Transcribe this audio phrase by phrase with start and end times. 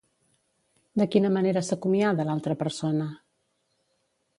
[1.01, 3.15] De quina manera s'acomiada l'altra persona?